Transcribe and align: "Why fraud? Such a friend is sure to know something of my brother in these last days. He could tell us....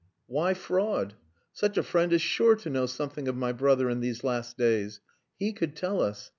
"Why 0.25 0.55
fraud? 0.55 1.13
Such 1.53 1.77
a 1.77 1.83
friend 1.83 2.11
is 2.11 2.23
sure 2.23 2.55
to 2.55 2.71
know 2.71 2.87
something 2.87 3.27
of 3.27 3.35
my 3.37 3.51
brother 3.51 3.87
in 3.87 3.99
these 3.99 4.23
last 4.23 4.57
days. 4.57 4.99
He 5.37 5.53
could 5.53 5.75
tell 5.75 6.01
us.... 6.01 6.29